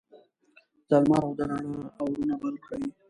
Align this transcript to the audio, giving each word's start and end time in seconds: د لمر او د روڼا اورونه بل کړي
د 0.89 0.91
لمر 1.01 1.21
او 1.27 1.31
د 1.37 1.39
روڼا 1.49 1.85
اورونه 2.01 2.35
بل 2.41 2.55
کړي 2.65 2.87